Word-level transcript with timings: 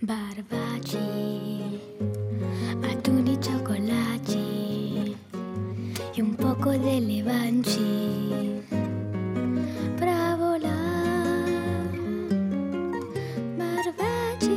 Barbaci, 0.00 0.96
atún 2.88 3.26
y 3.26 3.36
chocolate 3.40 4.38
y 6.14 6.20
un 6.22 6.36
poco 6.36 6.70
de 6.70 7.00
levanchi 7.00 8.62
para 9.98 10.36
volar. 10.36 11.90
Barbaci, 13.58 14.54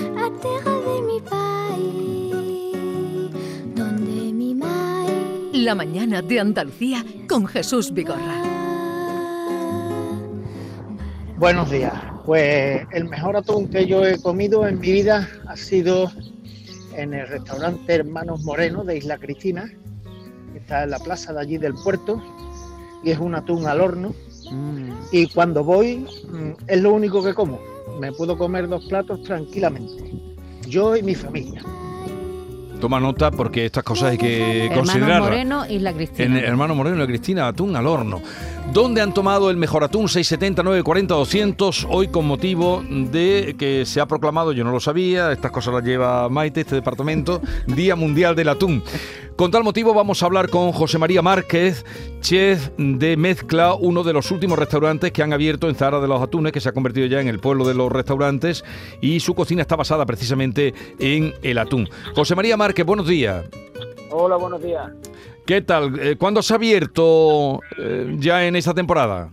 a 0.00 0.30
tierra 0.40 0.76
de 0.88 1.02
mi 1.02 1.20
país, 1.20 2.50
donde 3.76 4.32
mi 4.32 4.52
mai 4.52 5.62
La 5.62 5.76
mañana 5.76 6.22
de 6.22 6.40
Andalucía 6.40 7.04
con 7.28 7.46
Jesús 7.46 7.92
Vigorra. 7.94 8.42
Buenos 11.38 11.70
días. 11.70 12.05
Pues 12.26 12.84
el 12.90 13.08
mejor 13.08 13.36
atún 13.36 13.68
que 13.68 13.86
yo 13.86 14.04
he 14.04 14.20
comido 14.20 14.66
en 14.66 14.80
mi 14.80 14.90
vida 14.90 15.28
ha 15.46 15.56
sido 15.56 16.10
en 16.96 17.14
el 17.14 17.28
restaurante 17.28 17.94
Hermanos 17.94 18.42
Moreno 18.42 18.82
de 18.82 18.98
Isla 18.98 19.16
Cristina, 19.16 19.70
que 20.52 20.58
está 20.58 20.82
en 20.82 20.90
la 20.90 20.98
plaza 20.98 21.32
de 21.32 21.40
allí 21.40 21.56
del 21.56 21.74
puerto, 21.74 22.20
y 23.04 23.12
es 23.12 23.18
un 23.20 23.36
atún 23.36 23.68
al 23.68 23.80
horno. 23.80 24.12
Y 25.12 25.28
cuando 25.28 25.62
voy 25.62 25.98
mm, 25.98 26.50
es 26.66 26.82
lo 26.82 26.92
único 26.92 27.22
que 27.22 27.32
como. 27.32 27.60
Me 28.00 28.10
puedo 28.12 28.36
comer 28.36 28.68
dos 28.68 28.84
platos 28.86 29.22
tranquilamente. 29.22 30.12
Yo 30.68 30.96
y 30.96 31.02
mi 31.02 31.14
familia. 31.14 31.62
Toma 32.80 33.00
nota 33.00 33.30
porque 33.30 33.66
estas 33.66 33.84
cosas 33.84 34.10
hay 34.10 34.18
que 34.18 34.64
Hermano 34.64 34.82
considerarlas. 34.82 35.30
Moreno, 35.30 35.66
Isla 35.66 35.90
En 35.90 35.96
Cristina. 35.96 36.40
Hermano 36.40 36.74
Moreno 36.74 37.04
y 37.04 37.06
Cristina, 37.06 37.48
atún 37.48 37.74
al 37.76 37.86
horno. 37.86 38.20
¿Dónde 38.72 39.00
han 39.00 39.14
tomado 39.14 39.50
el 39.50 39.56
mejor 39.56 39.84
atún? 39.84 40.08
670, 40.08 40.62
940, 40.62 41.14
200. 41.14 41.86
Hoy 41.88 42.08
con 42.08 42.26
motivo 42.26 42.82
de 42.88 43.54
que 43.58 43.86
se 43.86 44.00
ha 44.00 44.06
proclamado, 44.06 44.52
yo 44.52 44.64
no 44.64 44.70
lo 44.70 44.80
sabía, 44.80 45.32
estas 45.32 45.50
cosas 45.50 45.72
las 45.72 45.84
lleva 45.84 46.28
Maite, 46.28 46.60
este 46.60 46.74
departamento, 46.74 47.40
Día 47.66 47.96
Mundial 47.96 48.36
del 48.36 48.50
Atún. 48.50 48.82
Con 49.36 49.50
tal 49.50 49.64
motivo 49.64 49.92
vamos 49.92 50.22
a 50.22 50.26
hablar 50.26 50.48
con 50.48 50.72
José 50.72 50.98
María 50.98 51.22
Márquez, 51.22 51.84
chef 52.20 52.70
de 52.78 53.16
Mezcla, 53.16 53.74
uno 53.74 54.02
de 54.02 54.12
los 54.12 54.30
últimos 54.30 54.58
restaurantes 54.58 55.12
que 55.12 55.22
han 55.22 55.32
abierto 55.32 55.68
en 55.68 55.74
Zara 55.74 56.00
de 56.00 56.08
los 56.08 56.22
Atunes, 56.22 56.52
que 56.52 56.60
se 56.60 56.68
ha 56.68 56.72
convertido 56.72 57.06
ya 57.06 57.20
en 57.20 57.28
el 57.28 57.38
pueblo 57.38 57.66
de 57.66 57.74
los 57.74 57.92
restaurantes 57.92 58.64
y 59.00 59.20
su 59.20 59.34
cocina 59.34 59.62
está 59.62 59.76
basada 59.76 60.06
precisamente 60.06 60.74
en 60.98 61.34
el 61.42 61.58
atún. 61.58 61.88
José 62.14 62.34
María 62.34 62.56
Márquez, 62.56 62.84
buenos 62.84 63.06
días. 63.06 63.44
Hola, 64.10 64.36
buenos 64.36 64.62
días. 64.62 64.90
¿Qué 65.46 65.62
tal? 65.62 65.98
Eh, 66.00 66.16
¿Cuándo 66.16 66.42
se 66.42 66.52
ha 66.52 66.56
abierto 66.56 67.60
eh, 67.78 68.16
ya 68.18 68.44
en 68.44 68.56
esta 68.56 68.74
temporada? 68.74 69.30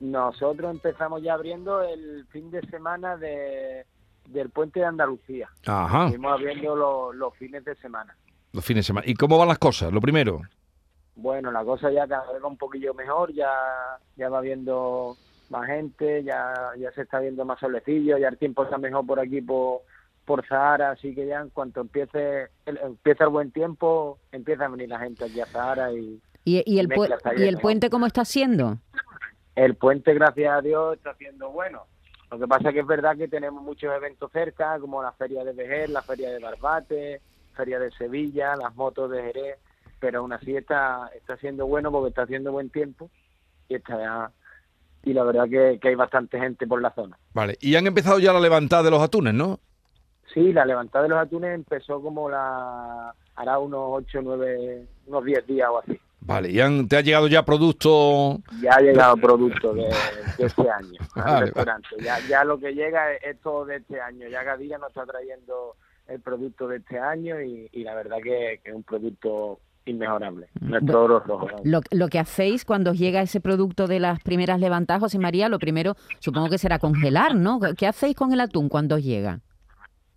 Nosotros 0.00 0.70
empezamos 0.70 1.22
ya 1.22 1.34
abriendo 1.34 1.82
el 1.82 2.26
fin 2.30 2.50
de 2.50 2.60
semana 2.68 3.16
de, 3.16 3.86
del 4.28 4.50
puente 4.50 4.80
de 4.80 4.86
Andalucía. 4.86 5.48
Ajá, 5.66 6.06
Estuvimos 6.06 6.32
abriendo 6.32 6.74
los, 6.74 7.14
los 7.14 7.34
fines 7.36 7.64
de 7.64 7.74
semana. 7.76 8.16
los 8.52 8.64
fines 8.64 8.84
de 8.84 8.86
semana. 8.88 9.06
¿Y 9.08 9.14
cómo 9.14 9.38
van 9.38 9.48
las 9.48 9.58
cosas? 9.58 9.92
Lo 9.92 10.00
primero. 10.00 10.40
Bueno, 11.16 11.52
la 11.52 11.64
cosa 11.64 11.90
ya 11.92 12.08
cada 12.08 12.32
vez 12.32 12.42
va 12.42 12.48
un 12.48 12.56
poquillo 12.58 12.92
mejor, 12.92 13.32
ya, 13.32 13.48
ya 14.16 14.28
va 14.28 14.40
viendo 14.40 15.16
más 15.48 15.66
gente, 15.68 16.24
ya, 16.24 16.52
ya 16.76 16.90
se 16.92 17.02
está 17.02 17.20
viendo 17.20 17.44
más 17.44 17.60
solecillo, 17.60 18.18
ya 18.18 18.26
el 18.28 18.36
tiempo 18.38 18.64
está 18.64 18.76
mejor 18.78 19.06
por 19.06 19.20
aquí, 19.20 19.40
por, 19.40 19.82
por 20.24 20.46
Sahara, 20.46 20.90
así 20.92 21.14
que 21.14 21.26
ya 21.26 21.40
en 21.40 21.50
cuanto 21.50 21.80
empiece 21.80 22.48
el, 22.66 22.78
empieza 22.78 23.24
el 23.24 23.30
buen 23.30 23.50
tiempo, 23.52 24.18
empieza 24.32 24.64
a 24.64 24.68
venir 24.68 24.88
la 24.88 24.98
gente 25.00 25.24
aquí 25.24 25.40
a 25.40 25.46
Sahara 25.46 25.92
y 25.92 26.20
¿Y, 26.46 26.62
y 26.66 26.78
el, 26.78 26.88
pu- 26.88 27.00
Mezcla 27.00 27.16
está 27.16 27.30
¿Y 27.34 27.42
el 27.42 27.44
lleno. 27.50 27.58
puente 27.60 27.90
cómo 27.90 28.06
está 28.06 28.24
siendo? 28.24 28.78
el 29.56 29.76
puente, 29.76 30.12
gracias 30.14 30.52
a 30.52 30.60
Dios, 30.60 30.96
está 30.96 31.14
siendo 31.14 31.50
bueno. 31.50 31.84
Lo 32.30 32.38
que 32.38 32.48
pasa 32.48 32.68
es 32.68 32.74
que 32.74 32.80
es 32.80 32.86
verdad 32.86 33.16
que 33.16 33.28
tenemos 33.28 33.62
muchos 33.62 33.94
eventos 33.94 34.30
cerca, 34.32 34.78
como 34.80 35.00
la 35.02 35.12
Feria 35.12 35.44
de 35.44 35.52
Vejer, 35.52 35.90
la 35.90 36.02
Feria 36.02 36.30
de 36.30 36.40
Barbate, 36.40 37.20
Feria 37.54 37.78
de 37.78 37.90
Sevilla, 37.92 38.56
las 38.56 38.74
motos 38.74 39.10
de 39.12 39.22
Jerez, 39.22 39.58
pero 40.00 40.18
aún 40.20 40.32
así 40.32 40.56
está, 40.56 41.08
está 41.14 41.36
siendo 41.36 41.66
bueno 41.66 41.92
porque 41.92 42.08
está 42.08 42.22
haciendo 42.22 42.50
buen 42.50 42.68
tiempo 42.70 43.08
y 43.68 43.76
está 43.76 44.32
y 45.04 45.12
la 45.12 45.22
verdad 45.22 45.44
que, 45.48 45.78
que 45.80 45.88
hay 45.88 45.94
bastante 45.94 46.38
gente 46.40 46.66
por 46.66 46.82
la 46.82 46.90
zona. 46.94 47.16
Vale. 47.34 47.56
Y 47.60 47.76
han 47.76 47.86
empezado 47.86 48.18
ya 48.18 48.32
la 48.32 48.40
levantada 48.40 48.82
de 48.82 48.90
los 48.90 49.02
atunes, 49.02 49.34
¿no? 49.34 49.60
Sí, 50.34 50.52
la 50.52 50.64
levantada 50.66 51.04
de 51.04 51.08
los 51.10 51.18
atunes 51.18 51.54
empezó 51.54 52.02
como 52.02 52.28
la 52.28 53.14
hará 53.36 53.58
unos 53.58 53.80
8, 53.86 54.20
9, 54.22 54.86
unos 55.06 55.24
10 55.24 55.46
días 55.46 55.68
o 55.70 55.78
así. 55.78 55.98
Vale. 56.20 56.50
¿Y 56.50 56.60
han- 56.60 56.88
te 56.88 56.96
ha 56.96 57.00
llegado 57.02 57.28
ya 57.28 57.44
producto? 57.44 58.40
Ya 58.62 58.72
ha 58.74 58.80
llegado 58.80 59.16
producto 59.18 59.72
de, 59.74 59.82
de 60.38 60.46
este 60.46 60.62
año 60.70 60.98
al 61.14 61.22
Vale, 61.24 61.40
restaurante. 61.46 61.88
Ya, 62.02 62.16
ya 62.28 62.44
lo 62.44 62.58
que 62.58 62.72
llega 62.74 63.12
es, 63.12 63.22
es 63.24 63.40
todo 63.40 63.64
de 63.66 63.76
este 63.76 64.00
año. 64.00 64.26
Ya 64.28 64.42
Gadira 64.42 64.78
nos 64.78 64.88
está 64.88 65.04
trayendo 65.06 65.76
el 66.08 66.20
producto 66.20 66.66
de 66.68 66.78
este 66.78 66.98
año 66.98 67.40
y, 67.40 67.68
y 67.72 67.84
la 67.84 67.94
verdad 67.94 68.16
que, 68.22 68.60
que 68.64 68.70
es 68.70 68.74
un 68.74 68.82
producto 68.82 69.60
inmejorable. 69.86 70.48
Nuestro 70.60 71.04
oro 71.04 71.20
rojo. 71.20 71.46
Lo, 71.62 71.80
lo 71.90 72.08
que 72.08 72.18
hacéis 72.18 72.64
cuando 72.64 72.92
os 72.92 72.98
llega 72.98 73.20
ese 73.20 73.40
producto 73.40 73.86
de 73.86 74.00
las 74.00 74.18
primeras 74.22 74.58
levantadas, 74.60 75.02
José 75.02 75.18
María, 75.18 75.48
lo 75.50 75.58
primero 75.58 75.94
supongo 76.20 76.48
que 76.48 76.56
será 76.58 76.78
congelar, 76.78 77.34
¿no? 77.34 77.60
¿Qué 77.76 77.86
hacéis 77.86 78.16
con 78.16 78.32
el 78.32 78.40
atún 78.40 78.68
cuando 78.70 78.94
os 78.96 79.04
llega? 79.04 79.40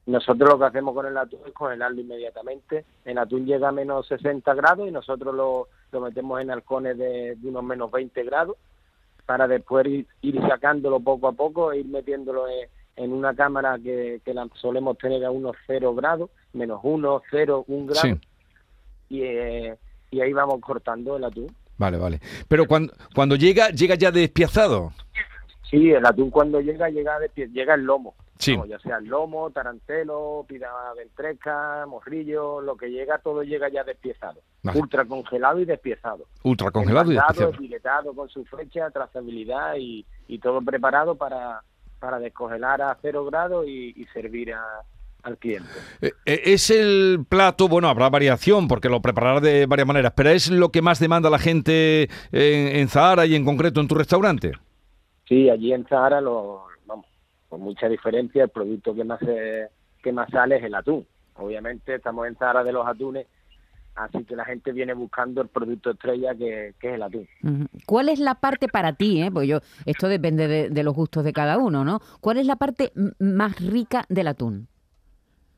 Nosotros 0.07 0.49
lo 0.49 0.57
que 0.57 0.65
hacemos 0.65 0.95
con 0.95 1.05
el 1.05 1.17
atún 1.17 1.41
es 1.45 1.53
congelarlo 1.53 1.99
inmediatamente. 1.99 2.85
El 3.03 3.17
atún 3.17 3.45
llega 3.45 3.67
a 3.69 3.73
menos 3.73 4.07
60 4.07 4.53
grados 4.53 4.87
y 4.87 4.91
nosotros 4.91 5.35
lo, 5.35 5.67
lo 5.91 6.01
metemos 6.01 6.41
en 6.41 6.49
halcones 6.49 6.97
de, 6.97 7.35
de 7.35 7.47
unos 7.49 7.63
menos 7.63 7.91
20 7.91 8.23
grados 8.23 8.55
para 9.25 9.49
después 9.49 9.85
ir, 9.85 10.07
ir 10.21 10.41
sacándolo 10.47 11.01
poco 11.01 11.27
a 11.27 11.33
poco 11.33 11.73
e 11.73 11.79
ir 11.79 11.87
metiéndolo 11.87 12.47
en, 12.47 12.69
en 12.95 13.11
una 13.11 13.35
cámara 13.35 13.77
que, 13.83 14.21
que 14.23 14.33
la 14.33 14.47
solemos 14.55 14.97
tener 14.97 15.25
a 15.25 15.31
unos 15.31 15.57
0 15.67 15.93
grados, 15.93 16.29
menos 16.53 16.79
1, 16.83 17.21
0, 17.29 17.65
1 17.67 17.85
grado. 17.85 18.01
Sí. 18.07 18.21
Y, 19.09 19.21
eh, 19.23 19.77
y 20.09 20.21
ahí 20.21 20.31
vamos 20.31 20.61
cortando 20.61 21.17
el 21.17 21.25
atún. 21.25 21.53
Vale, 21.77 21.97
vale. 21.97 22.21
Pero 22.47 22.65
cuando, 22.65 22.93
cuando 23.13 23.35
llega, 23.35 23.69
llega 23.71 23.95
ya 23.95 24.11
despiazado. 24.11 24.93
Sí, 25.69 25.91
el 25.91 26.05
atún 26.05 26.31
cuando 26.31 26.61
llega, 26.61 26.89
llega, 26.89 27.19
llega 27.35 27.73
el 27.73 27.81
lomo. 27.83 28.15
Sí. 28.39 28.51
Vamos, 28.53 28.69
ya 28.69 28.79
sea 28.79 28.97
el 28.97 29.05
lomo, 29.05 29.49
tarantelo, 29.51 30.45
pida 30.47 30.69
ventresca, 30.95 31.85
morrillo, 31.87 32.61
lo 32.61 32.75
que 32.77 32.87
llega, 32.89 33.17
todo 33.19 33.43
llega 33.43 33.69
ya 33.69 33.83
despiezado. 33.83 34.41
Vale. 34.63 34.79
Ultra 34.79 35.05
congelado 35.05 35.59
y 35.59 35.65
despiezado. 35.65 36.25
Ultra 36.43 36.71
congelado 36.71 37.11
y 37.11 37.15
Envasado, 37.15 37.49
etiquetado 37.49 38.13
con 38.13 38.29
su 38.29 38.45
fecha, 38.45 38.89
trazabilidad 38.91 39.75
y, 39.77 40.05
y 40.27 40.39
todo 40.39 40.61
preparado 40.61 41.15
para, 41.15 41.61
para 41.99 42.19
descongelar 42.19 42.81
a 42.81 42.97
cero 43.01 43.25
grados 43.25 43.65
y, 43.67 43.93
y 43.95 44.05
servir 44.13 44.53
a- 44.53 44.81
al 45.23 45.37
cliente. 45.37 45.67
Eh, 46.01 46.11
eh, 46.25 46.41
es 46.45 46.69
el 46.69 47.25
plato, 47.27 47.67
bueno, 47.67 47.89
habrá 47.89 48.07
variación 48.09 48.67
porque 48.69 48.87
lo 48.87 49.01
preparará 49.01 49.41
de 49.41 49.65
varias 49.65 49.87
maneras, 49.87 50.13
pero 50.15 50.29
es 50.29 50.49
lo 50.49 50.69
que 50.69 50.81
más 50.81 50.99
demanda 50.99 51.29
la 51.29 51.39
gente 51.39 52.03
en, 52.31 52.75
en 52.77 52.87
Zahara 52.87 53.25
y 53.25 53.35
en 53.35 53.43
concreto 53.43 53.81
en 53.81 53.87
tu 53.89 53.95
restaurante. 53.95 54.53
Sí, 55.27 55.49
allí 55.49 55.73
en 55.73 55.85
Zahara, 55.87 56.21
lo, 56.21 56.66
con 57.49 57.61
mucha 57.61 57.87
diferencia, 57.87 58.43
el 58.43 58.49
producto 58.49 58.93
que 58.93 59.03
más, 59.03 59.19
que 59.19 60.11
más 60.11 60.29
sale 60.29 60.57
es 60.57 60.63
el 60.63 60.75
atún. 60.75 61.05
Obviamente 61.35 61.95
estamos 61.95 62.27
en 62.27 62.35
Zahara 62.35 62.63
de 62.63 62.71
los 62.71 62.85
atunes, 62.85 63.27
así 63.95 64.23
que 64.25 64.35
la 64.35 64.45
gente 64.45 64.71
viene 64.71 64.93
buscando 64.93 65.41
el 65.41 65.47
producto 65.47 65.91
estrella 65.91 66.35
que, 66.35 66.73
que 66.79 66.89
es 66.89 66.95
el 66.95 67.03
atún. 67.03 67.27
¿Cuál 67.85 68.09
es 68.09 68.19
la 68.19 68.35
parte 68.35 68.67
para 68.67 68.93
ti? 68.93 69.21
Eh? 69.21 69.31
Pues 69.31 69.47
yo, 69.47 69.59
esto 69.85 70.07
depende 70.07 70.47
de, 70.47 70.69
de 70.69 70.83
los 70.83 70.95
gustos 70.95 71.23
de 71.23 71.33
cada 71.33 71.57
uno, 71.57 71.83
¿no? 71.83 71.99
¿Cuál 72.21 72.37
es 72.37 72.47
la 72.47 72.55
parte 72.55 72.91
más 73.19 73.59
rica 73.59 74.05
del 74.09 74.27
atún? 74.27 74.67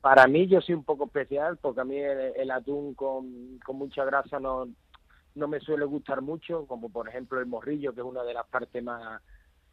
Para 0.02 0.28
mí 0.28 0.48
yo 0.48 0.62
soy 0.62 0.76
un 0.76 0.84
poco 0.84 1.06
especial 1.06 1.58
porque 1.58 1.82
a 1.82 1.86
mí 1.86 1.98
el, 1.98 2.34
el 2.38 2.52
atún 2.52 2.94
con, 2.94 3.60
con 3.66 3.78
mucha 3.78 4.06
grasa 4.06 4.40
no, 4.40 4.70
no 5.36 5.48
me 5.48 5.60
suele 5.60 5.86
gustar 5.86 6.22
mucho, 6.22 6.66
como 6.68 6.90
por 6.90 7.10
ejemplo 7.10 7.40
el 7.40 7.48
morrillo, 7.48 7.94
que 7.94 8.02
es 8.02 8.06
una 8.06 8.24
de 8.24 8.34
las 8.34 8.48
partes 8.48 8.82
más 8.84 9.22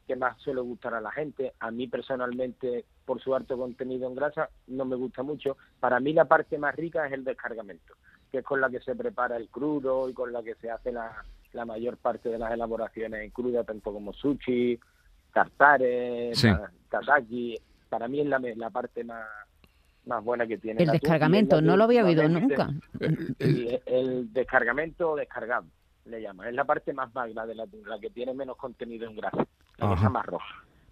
que 0.06 0.16
más 0.16 0.38
suele 0.40 0.60
gustar 0.60 0.94
a 0.94 1.00
la 1.00 1.10
gente. 1.10 1.52
A 1.60 1.70
mí 1.70 1.88
personalmente, 1.88 2.84
por 3.04 3.20
su 3.20 3.34
alto 3.34 3.56
contenido 3.58 4.06
en 4.08 4.14
grasa, 4.14 4.48
no 4.68 4.84
me 4.84 4.96
gusta 4.96 5.22
mucho. 5.22 5.56
Para 5.80 5.98
mí 6.00 6.12
la 6.12 6.26
parte 6.26 6.58
más 6.58 6.74
rica 6.76 7.06
es 7.06 7.12
el 7.12 7.24
descargamento, 7.24 7.94
que 8.30 8.38
es 8.38 8.44
con 8.44 8.60
la 8.60 8.70
que 8.70 8.80
se 8.80 8.94
prepara 8.94 9.36
el 9.36 9.48
crudo 9.48 10.08
y 10.08 10.12
con 10.14 10.32
la 10.32 10.42
que 10.42 10.54
se 10.56 10.70
hace 10.70 10.92
la, 10.92 11.24
la 11.52 11.64
mayor 11.64 11.96
parte 11.96 12.28
de 12.28 12.38
las 12.38 12.52
elaboraciones 12.52 13.20
en 13.22 13.30
cruda, 13.30 13.64
tanto 13.64 13.92
como 13.92 14.12
sushi, 14.12 14.78
tartares, 15.32 16.38
Sí. 16.38 16.48
tataki. 16.88 17.56
Para 17.88 18.08
mí 18.08 18.20
es 18.20 18.26
la, 18.26 18.38
me- 18.38 18.56
la 18.56 18.70
parte 18.70 19.04
más, 19.04 19.24
más 20.06 20.22
buena 20.24 20.46
que 20.46 20.58
tiene. 20.58 20.82
El 20.82 20.90
descargamento, 20.90 21.60
no 21.60 21.76
lo 21.76 21.84
había 21.84 22.04
oído 22.04 22.28
nunca. 22.28 22.70
el- 23.38 23.80
el 23.86 24.32
descargamento 24.32 25.10
o 25.12 25.16
descargado, 25.16 25.66
le 26.04 26.20
llaman. 26.22 26.48
Es 26.48 26.54
la 26.54 26.64
parte 26.64 26.92
más 26.92 27.14
magra 27.14 27.42
atún, 27.42 27.82
la 27.88 27.98
que 27.98 28.10
tiene 28.10 28.34
menos 28.34 28.56
contenido 28.56 29.08
en 29.08 29.16
grasa, 29.16 29.46
la 29.78 29.92
Ajá. 29.92 30.22
roja. 30.22 30.44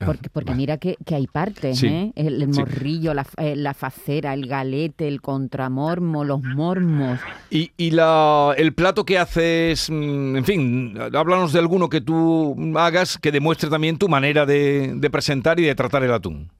Porque, 0.05 0.29
porque 0.29 0.51
Vale. 0.51 0.57
mira 0.61 0.77
que, 0.77 0.97
que 1.07 1.15
hay 1.15 1.27
partes, 1.27 1.79
Sí. 1.79 1.87
¿eh? 1.87 2.13
El, 2.17 2.43
el 2.43 2.53
Sí. 2.53 2.61
morrillo, 2.61 3.15
la, 3.15 3.25
fa- 3.25 3.43
eh, 3.43 3.57
la 3.57 3.73
facera, 3.73 4.35
el 4.35 4.47
galete, 4.47 5.09
el 5.09 5.23
contramormo, 5.23 6.25
los 6.25 6.43
mormos. 6.43 7.21
Y, 7.49 7.71
y 7.79 7.93
la, 7.93 8.53
el 8.59 8.75
plato 8.75 9.05
que 9.07 9.19
haces, 9.19 9.89
mm, 9.89 10.37
en 10.37 10.45
fin, 10.45 10.99
háblanos 11.01 11.53
de 11.55 11.61
alguno 11.61 11.89
que 11.89 12.03
tú 12.03 12.55
hagas 12.77 13.17
que 13.19 13.33
demuestre 13.33 13.71
también 13.71 13.97
tu 13.97 14.09
manera 14.09 14.45
de, 14.45 14.93
de 14.95 15.11
presentar 15.11 15.59
y 15.59 15.63
de 15.65 15.75
tratar 15.75 16.03
el 16.03 16.13
atún. 16.13 16.51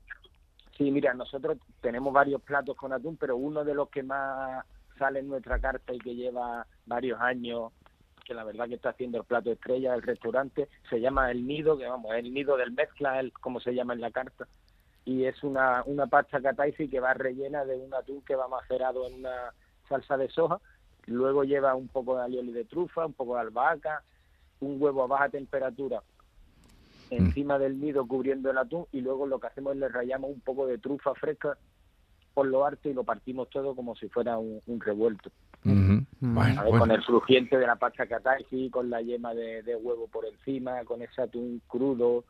Sí, 0.79 0.91
mira, 0.91 1.13
nosotros 1.13 1.59
tenemos 1.83 2.15
varios 2.15 2.41
platos 2.41 2.77
con 2.77 2.93
atún, 2.95 3.17
pero 3.17 3.37
uno 3.37 3.63
de 3.65 3.75
los 3.75 3.91
que 3.91 4.03
más 4.03 4.65
sale 4.99 5.19
en 5.19 5.29
nuestra 5.29 5.59
carta 5.59 5.93
y 5.93 5.99
que 5.99 6.15
lleva 6.15 6.67
varios 6.87 7.21
años, 7.21 7.73
que 8.25 8.35
la 8.35 8.45
verdad 8.45 8.69
que 8.69 8.75
está 8.75 8.91
haciendo 8.91 9.19
el 9.19 9.25
plato 9.25 9.53
estrella 9.53 9.93
del 9.93 10.03
restaurante, 10.03 10.69
se 10.89 11.01
llama 11.01 11.31
El 11.31 11.47
Nido, 11.47 11.77
que 11.77 11.87
vamos, 11.87 12.15
el 12.15 12.33
nido 12.33 12.57
del 12.57 12.73
mezcla, 12.73 13.21
el, 13.21 13.33
como 13.33 13.61
se 13.61 13.75
llama 13.75 13.95
en 13.95 14.01
la 14.01 14.11
carta, 14.11 14.47
y 15.05 15.25
es 15.25 15.43
una, 15.43 15.83
una 15.87 16.07
pasta 16.07 16.41
cataisi 16.41 16.89
que 16.89 17.01
va 17.01 17.15
rellena 17.15 17.65
de 17.65 17.77
un 17.77 17.93
atún 17.95 18.23
que 18.23 18.37
va 18.37 18.49
macerado 18.49 19.07
en 19.07 19.15
una 19.15 19.53
salsa 19.89 20.17
de 20.17 20.29
soja, 20.29 20.61
luego 21.07 21.45
lleva 21.45 21.75
un 21.75 21.89
poco 21.89 22.17
de 22.17 22.25
alioli 22.25 22.53
de 22.53 22.65
trufa, 22.65 23.05
un 23.05 23.13
poco 23.13 23.35
de 23.35 23.43
albahaca, 23.43 24.03
un 24.61 24.81
huevo 24.81 25.05
a 25.05 25.07
baja 25.07 25.29
temperatura 25.29 26.03
encima 27.11 27.59
del 27.59 27.81
nido 27.81 28.07
cubriendo 28.07 28.51
el 28.51 28.59
atún 28.59 28.87
y 28.93 29.01
luego 29.01 29.27
lo 29.27 29.39
que 29.39 29.47
hacemos 29.49 29.75
es 29.75 29.81
le 29.81 29.89
rayamos 29.89 30.31
un 30.31 30.41
poco 30.41 30.67
de 30.67 30.79
trufa 30.79 31.15
fresca 31.15 31.57
por 32.33 32.47
lo 32.47 32.65
alto 32.65 32.89
y 32.89 32.95
lo 32.95 33.05
partimos 33.05 33.49
todo 33.51 33.77
como 33.77 33.95
si 33.95 34.09
fuera 34.09 34.39
un, 34.39 34.61
un 34.67 34.81
revuelto. 34.81 35.31
Ujú. 35.65 36.04
Bueno, 36.33 36.61
A 36.61 36.65
ver, 36.65 36.71
bueno. 36.71 36.79
Con 36.87 36.91
el 36.91 37.05
crujiente 37.05 37.59
de 37.59 37.67
la 37.67 37.77
pasta 37.77 38.07
kataisi, 38.07 38.71
con 38.71 38.89
la 38.89 39.03
yema 39.03 39.35
de, 39.35 39.63
de 39.63 39.77
huevo 39.77 40.09
por 40.09 40.25
encima, 40.25 40.83
con 40.85 41.03
ese 41.03 41.21
atún 41.23 41.61
crudo, 41.67 42.25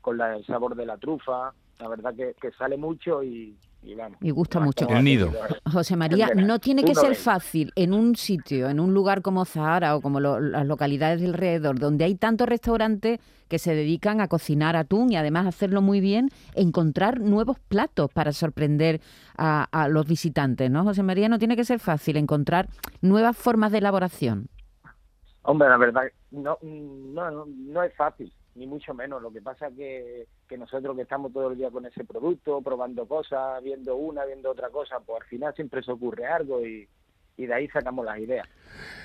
con 0.00 0.16
la- 0.18 0.36
el 0.36 0.44
sabor 0.46 0.76
de 0.76 0.86
la 0.86 0.98
trufa. 0.98 1.52
La 1.78 1.88
verdad 1.88 2.14
que, 2.14 2.34
que 2.40 2.52
sale 2.52 2.76
mucho 2.76 3.22
y, 3.22 3.58
y 3.82 3.94
vamos. 3.94 4.18
Y 4.20 4.30
gusta 4.30 4.60
mucho. 4.60 4.86
El 4.88 5.04
nido. 5.04 5.32
José 5.72 5.96
María, 5.96 6.28
no 6.34 6.58
tiene 6.58 6.82
que 6.84 6.94
ser 6.94 7.14
fácil 7.14 7.72
en 7.76 7.94
un 7.94 8.14
sitio, 8.16 8.68
en 8.68 8.78
un 8.80 8.92
lugar 8.92 9.22
como 9.22 9.44
Zahara 9.44 9.96
o 9.96 10.00
como 10.00 10.20
lo- 10.20 10.38
las 10.40 10.66
localidades 10.66 11.20
del 11.20 11.30
alrededor, 11.30 11.78
donde 11.78 12.04
hay 12.04 12.14
tantos 12.14 12.48
restaurantes 12.48 13.18
que 13.48 13.58
se 13.58 13.74
dedican 13.74 14.20
a 14.20 14.28
cocinar 14.28 14.76
atún 14.76 15.10
y 15.10 15.16
además 15.16 15.46
hacerlo 15.46 15.82
muy 15.82 16.00
bien, 16.00 16.28
encontrar 16.54 17.20
nuevos 17.20 17.58
platos 17.58 18.10
para 18.12 18.32
sorprender 18.32 19.00
a, 19.36 19.64
a 19.72 19.88
los 19.88 20.06
visitantes, 20.06 20.70
¿no? 20.70 20.84
José 20.84 21.02
María, 21.02 21.28
no 21.28 21.38
tiene 21.38 21.56
que 21.56 21.64
ser 21.64 21.80
fácil 21.80 22.16
encontrar 22.16 22.68
nuevas 23.00 23.36
formas 23.36 23.72
de 23.72 23.78
elaboración. 23.78 24.48
Hombre, 25.42 25.68
la 25.68 25.78
verdad, 25.78 26.02
no, 26.30 26.58
no, 26.62 27.30
no, 27.30 27.46
no 27.46 27.82
es 27.82 27.94
fácil, 27.96 28.30
ni 28.54 28.66
mucho 28.66 28.94
menos. 28.94 29.22
Lo 29.22 29.32
que 29.32 29.42
pasa 29.42 29.70
que, 29.70 30.26
que 30.48 30.58
nosotros 30.58 30.96
que 30.96 31.02
estamos 31.02 31.32
todo 31.32 31.50
el 31.50 31.58
día 31.58 31.70
con 31.70 31.86
ese 31.86 32.04
producto, 32.04 32.60
probando 32.62 33.06
cosas, 33.06 33.62
viendo 33.62 33.96
una, 33.96 34.24
viendo 34.24 34.50
otra 34.50 34.70
cosa, 34.70 35.00
pues 35.00 35.22
al 35.22 35.28
final 35.28 35.54
siempre 35.54 35.82
se 35.82 35.92
ocurre 35.92 36.26
algo 36.26 36.64
y, 36.64 36.88
y 37.36 37.46
de 37.46 37.54
ahí 37.54 37.68
sacamos 37.68 38.04
las 38.04 38.18
ideas. 38.18 38.48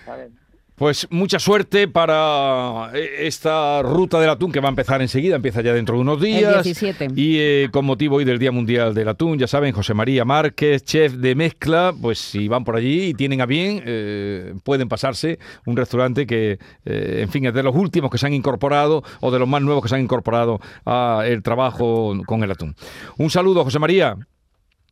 ¿sabes? 0.05 0.31
Pues 0.75 1.07
mucha 1.09 1.39
suerte 1.39 1.87
para 1.87 2.91
eh, 2.93 3.27
esta 3.27 3.81
ruta 3.81 4.19
del 4.19 4.29
atún 4.29 4.51
que 4.51 4.59
va 4.59 4.67
a 4.67 4.69
empezar 4.69 5.01
enseguida, 5.01 5.37
empieza 5.37 5.61
ya 5.61 5.73
dentro 5.73 5.95
de 5.95 6.01
unos 6.01 6.21
días. 6.21 6.63
17. 6.63 7.07
Y 7.15 7.37
eh, 7.39 7.69
con 7.71 7.85
motivo 7.85 8.17
hoy 8.17 8.25
del 8.25 8.39
Día 8.39 8.51
Mundial 8.51 8.93
del 8.93 9.07
Atún, 9.07 9.39
ya 9.39 9.47
saben, 9.47 9.73
José 9.73 9.93
María 9.93 10.25
Márquez, 10.25 10.83
chef 10.83 11.13
de 11.13 11.33
mezcla, 11.33 11.93
pues 11.99 12.19
si 12.19 12.49
van 12.49 12.65
por 12.65 12.75
allí 12.75 13.05
y 13.05 13.13
tienen 13.13 13.39
a 13.39 13.45
bien, 13.45 13.81
eh, 13.85 14.53
pueden 14.63 14.89
pasarse 14.89 15.39
un 15.65 15.77
restaurante 15.77 16.27
que, 16.27 16.59
eh, 16.83 17.19
en 17.21 17.29
fin, 17.29 17.45
es 17.45 17.53
de 17.53 17.63
los 17.63 17.73
últimos 17.73 18.11
que 18.11 18.17
se 18.17 18.25
han 18.25 18.33
incorporado 18.33 19.01
o 19.21 19.31
de 19.31 19.39
los 19.39 19.47
más 19.47 19.61
nuevos 19.61 19.81
que 19.81 19.89
se 19.89 19.95
han 19.95 20.01
incorporado 20.01 20.59
al 20.83 21.41
trabajo 21.41 22.13
con 22.25 22.43
el 22.43 22.51
atún. 22.51 22.75
Un 23.17 23.29
saludo, 23.29 23.63
José 23.63 23.79
María. 23.79 24.17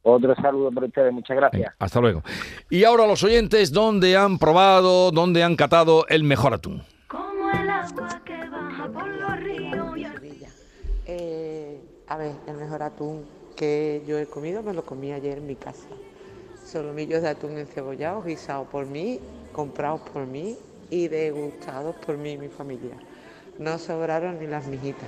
Otro 0.03 0.35
saludo 0.35 0.69
para 0.69 0.87
ustedes, 0.87 1.13
muchas 1.13 1.37
gracias. 1.37 1.61
Venga, 1.61 1.75
hasta 1.79 2.01
luego. 2.01 2.23
Y 2.69 2.83
ahora 2.83 3.07
los 3.07 3.23
oyentes, 3.23 3.71
¿dónde 3.71 4.17
han 4.17 4.37
probado, 4.37 5.11
dónde 5.11 5.43
han 5.43 5.55
catado 5.55 6.05
el 6.09 6.25
mejor 6.25 6.53
atún? 6.53 6.83
Como 7.07 7.49
el 7.51 7.69
agua 7.69 8.21
que 8.25 8.49
baja 8.49 8.87
por 8.89 9.07
los 9.07 9.39
ríos 9.39 9.97
y. 9.97 10.43
Eh, 11.05 11.81
a 12.07 12.17
ver, 12.17 12.33
el 12.47 12.57
mejor 12.57 12.83
atún 12.83 13.25
que 13.55 14.03
yo 14.05 14.17
he 14.17 14.25
comido 14.25 14.61
me 14.61 14.73
lo 14.73 14.83
comí 14.83 15.13
ayer 15.13 15.37
en 15.37 15.47
mi 15.47 15.55
casa. 15.55 15.87
Solomillos 16.65 17.21
de 17.21 17.29
atún 17.29 17.57
encebollados, 17.57 18.25
guisados 18.25 18.67
por 18.67 18.85
mí, 18.85 19.19
comprados 19.53 20.01
por 20.01 20.25
mí 20.25 20.57
y 20.89 21.07
degustados 21.07 21.95
por 22.05 22.17
mí 22.17 22.31
y 22.31 22.37
mi 22.37 22.49
familia. 22.49 22.95
No 23.57 23.77
sobraron 23.77 24.39
ni 24.39 24.47
las 24.47 24.67
mijitas. 24.67 25.07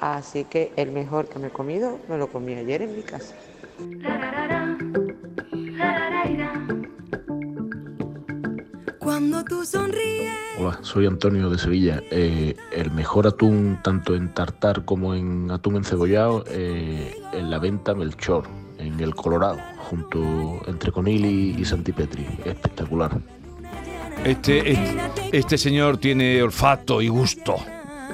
Así 0.00 0.44
que 0.44 0.72
el 0.76 0.92
mejor 0.92 1.28
que 1.28 1.38
me 1.38 1.48
he 1.48 1.50
comido 1.50 1.98
me 2.08 2.18
lo 2.18 2.28
comí 2.28 2.54
ayer 2.54 2.82
en 2.82 2.96
mi 2.96 3.02
casa. 3.02 3.34
Cuando 8.98 9.44
tú 9.44 9.64
sonríes. 9.64 10.32
Hola, 10.58 10.78
soy 10.82 11.06
Antonio 11.06 11.48
de 11.50 11.58
Sevilla. 11.58 12.02
Eh, 12.10 12.56
el 12.72 12.90
mejor 12.90 13.26
atún, 13.26 13.78
tanto 13.82 14.14
en 14.14 14.34
tartar 14.34 14.84
como 14.84 15.14
en 15.14 15.50
atún 15.50 15.76
encebollado, 15.76 16.44
eh, 16.48 17.16
en 17.32 17.50
la 17.50 17.58
venta 17.58 17.94
Melchor, 17.94 18.44
en 18.78 18.98
el 19.00 19.14
Colorado, 19.14 19.58
junto 19.78 20.60
entre 20.66 20.92
Conil 20.92 21.24
y, 21.24 21.60
y 21.60 21.64
Santipetri. 21.64 22.26
Espectacular. 22.44 23.18
Este, 24.24 24.72
este, 24.72 24.98
este 25.32 25.58
señor 25.58 25.98
tiene 25.98 26.42
olfato 26.42 27.00
y 27.00 27.08
gusto 27.08 27.56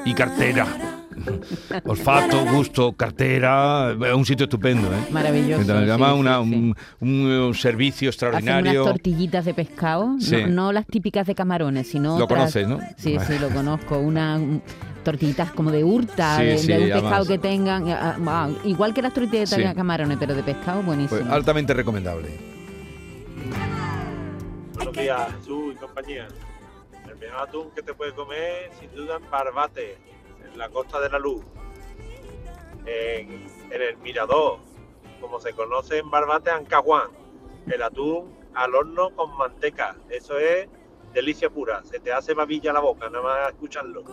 y 0.04 0.12
cartera. 0.12 0.66
Olfato, 1.84 2.44
gusto, 2.46 2.92
cartera, 2.92 3.92
es 3.92 4.14
un 4.14 4.24
sitio 4.24 4.44
estupendo, 4.44 4.88
¿eh? 4.92 5.06
Maravilloso. 5.10 5.62
Sí, 5.64 5.70
una- 5.70 6.42
sí, 6.42 6.50
sí. 6.50 6.54
Un, 6.56 6.74
un, 7.00 7.50
eh, 7.50 7.54
servicio 7.54 8.10
Hacen 8.10 8.28
unas 8.28 8.40
extraordinario. 8.42 8.84
tortillitas 8.84 9.44
de 9.44 9.54
pescado, 9.54 10.06
no- 10.08 10.20
Sí. 10.20 10.36
no, 10.48 10.72
las 10.72 10.86
típicas 10.86 11.26
de 11.26 11.34
camarones, 11.34 11.88
sino 11.88 12.18
Lo 12.18 12.24
otras- 12.24 12.38
conoces, 12.54 12.68
¿no? 12.68 12.78
Sí, 12.96 13.16
sí, 13.26 13.38
lo 13.38 13.48
conozco. 13.50 13.98
Unas 13.98 14.40
mm, 14.40 14.58
tortillitas 15.04 15.50
como 15.52 15.70
de 15.70 15.84
hurta, 15.84 16.38
Sí, 16.38 16.44
de, 16.44 16.58
sí, 16.58 16.66
de 16.68 16.74
un 16.78 16.82
pescado 16.84 17.06
además. 17.06 17.28
que 17.28 17.38
tengan, 17.38 17.88
ah, 17.90 18.16
ah, 18.26 18.48
igual 18.64 18.92
que 18.94 19.02
las 19.02 19.12
tortillas 19.14 19.50
Sí. 19.50 19.62
de 19.62 19.74
camarones, 19.74 20.16
pero 20.18 20.34
de 20.34 20.42
pescado, 20.42 20.82
buenísimo. 20.82 21.20
Pues 21.20 21.30
altamente 21.30 21.74
recomendable. 21.74 22.30
Buenos 24.74 24.94
días, 24.94 25.32
Jesús 25.38 25.74
y 25.74 25.76
compañía. 25.76 26.28
El 27.08 27.16
mejor 27.18 27.48
atún 27.48 27.70
que 27.74 27.82
te 27.82 27.94
puedes 27.94 28.14
comer, 28.14 28.70
sin 28.80 28.90
duda, 28.94 29.16
en 29.22 29.30
Barbate, 29.30 29.96
la 30.56 30.68
Costa 30.68 31.00
de 31.00 31.10
la 31.10 31.18
Luz. 31.18 31.42
En, 32.86 33.52
el 33.70 33.96
Mirador, 33.98 34.58
como 35.20 35.40
se 35.40 35.52
conoce 35.52 35.98
en 35.98 36.10
Barbate, 36.10 36.50
Ancahuán. 36.50 37.08
El 37.66 37.82
atún 37.82 38.36
al 38.54 38.74
horno 38.74 39.10
con 39.16 39.36
manteca. 39.36 39.96
Eso 40.10 40.38
es 40.38 40.68
delicia 41.12 41.50
pura. 41.50 41.82
Se 41.84 41.98
te 41.98 42.12
hace 42.12 42.34
babilla 42.34 42.72
la 42.72 42.80
boca, 42.80 43.08
nada 43.08 43.24
más 43.24 43.48
escucharlo. 43.52 44.04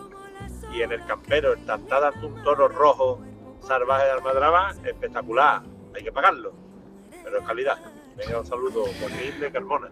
Y 0.72 0.82
en 0.82 0.92
el 0.92 1.04
Campero, 1.06 1.52
el 1.52 1.64
tartar 1.66 2.00
de 2.00 2.18
atún 2.18 2.42
toro 2.42 2.68
rojo 2.68 3.20
salvaje 3.60 4.06
de 4.06 4.10
Almadraba, 4.12 4.74
espectacular. 4.84 5.62
Hay 5.94 6.02
que 6.02 6.12
pagarlo, 6.12 6.52
pero 7.22 7.38
es 7.38 7.46
calidad. 7.46 7.91
Venga, 8.16 8.40
un 8.40 8.46
saludo, 8.46 8.84
Joaquín 9.00 9.40
de 9.40 9.50
Carmona. 9.50 9.88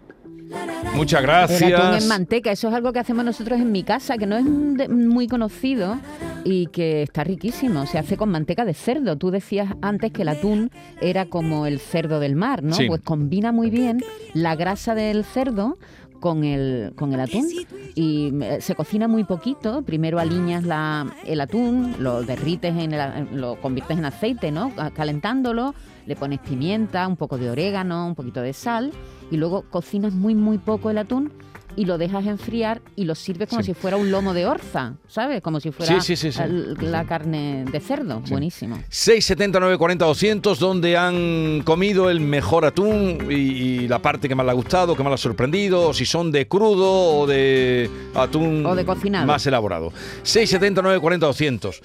Muchas 0.95 1.23
El 1.23 1.31
atún 1.31 1.55
en 1.65 1.71
gracias. 1.71 2.07
manteca, 2.09 2.51
eso 2.53 2.69
es 2.69 2.75
algo 2.75 2.93
que 2.93 2.99
hacemos 2.99 3.25
nosotros 3.25 3.61
en 3.61 3.71
mi 3.71 3.85
casa, 3.85 4.19
que 4.19 4.27
no 4.27 4.37
es 4.37 4.45
muy 4.89 5.29
conocido 5.29 5.99
y 6.45 6.67
que 6.67 7.03
está 7.03 7.25
riquísimo. 7.25 7.87
Se 7.87 7.99
hace 7.99 8.17
con 8.17 8.31
manteca 8.31 8.65
de 8.65 8.75
cerdo. 8.75 9.17
Tú 9.17 9.31
decías 9.31 9.75
antes 9.81 10.13
que 10.13 10.23
el 10.23 10.29
atún 10.29 10.71
era 11.01 11.27
como 11.27 11.67
el 11.67 11.79
cerdo 11.79 12.19
del 12.21 12.35
mar, 12.35 12.63
¿no? 12.63 12.75
Sí. 12.75 12.87
Pues 12.89 13.01
combina 13.03 13.53
muy 13.53 13.71
bien 13.71 14.03
la 14.35 14.57
grasa 14.57 14.95
del 14.95 15.25
cerdo 15.25 15.79
con 16.21 16.45
el, 16.45 16.93
con 16.95 17.13
el 17.13 17.21
atún 17.21 17.47
y 17.95 18.33
eh, 18.45 18.61
se 18.61 18.75
cocina 18.75 19.09
muy 19.09 19.25
poquito. 19.25 19.83
Primero 19.83 20.19
aliñas 20.19 20.65
la, 20.65 21.13
el 21.27 21.41
atún, 21.41 21.97
lo 21.99 22.23
derrites, 22.23 22.77
en 22.77 22.93
el- 22.93 23.41
lo 23.41 23.57
conviertes 23.57 23.99
en 23.99 24.05
aceite, 24.05 24.53
¿no? 24.53 24.73
Ca- 24.77 24.91
Calentándolo, 24.91 25.75
le 26.07 26.15
pones 26.17 26.39
pimienta, 26.41 27.09
un 27.09 27.17
poco 27.17 27.39
de 27.39 27.51
orégano, 27.51 28.07
un 28.07 28.15
poquito 28.15 28.41
de 28.43 28.53
sal 28.53 28.93
y 29.31 29.37
luego 29.37 29.63
cocinas 29.71 30.13
muy, 30.13 30.35
muy 30.35 30.59
poco 30.59 30.91
el 30.91 30.99
atún 30.99 31.33
y 31.77 31.85
lo 31.85 31.99
dejas 31.99 32.27
enfriar 32.27 32.81
y 32.97 33.05
lo 33.05 33.15
sirves 33.15 33.49
como 33.49 33.63
Sí. 33.63 33.67
si 33.73 33.75
fuera 33.75 33.97
un 33.97 34.11
lomo 34.11 34.35
de 34.35 34.47
orza, 34.47 34.95
¿sabes? 35.09 35.41
Como 35.43 35.61
si 35.61 35.71
fuera 35.71 36.01
Sí, 36.01 36.17
sí, 36.17 36.31
la 36.81 37.05
carne 37.05 37.65
de 37.71 37.81
cerdo. 37.81 38.21
Buenísimo. 38.29 38.79
679 38.89 39.79
40 39.79 40.05
200 40.05 40.59
donde 40.59 40.97
han 40.97 41.63
comido 41.65 42.11
el 42.11 42.21
mejor 42.21 42.65
atún 42.65 43.27
y, 43.31 43.35
y 43.35 43.89
la 43.89 44.01
parte 44.01 44.29
que 44.29 44.35
más 44.35 44.45
le 44.47 44.53
ha 44.53 44.55
gustado, 44.55 44.97
que 44.97 45.03
más 45.03 45.11
le 45.11 45.15
ha 45.15 45.19
sorprendido, 45.19 45.89
o 45.89 45.95
si 45.95 46.05
son 46.07 46.31
de 46.33 46.47
crudo 46.49 47.21
o 47.21 47.27
de 47.27 47.91
atún 48.15 48.65
O 48.67 48.75
de 48.75 48.85
cocinado. 48.85 49.27
más 49.27 49.47
elaborado. 49.47 49.93
679 50.23 51.01
40 51.01 51.27
200. 51.27 51.77
Eh, 51.79 51.83